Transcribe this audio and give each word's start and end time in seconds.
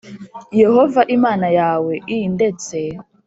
Yehova 0.61 1.01
Imana 1.15 1.47
yawe 1.59 1.93
i 2.15 2.17
ndetse 2.35 2.77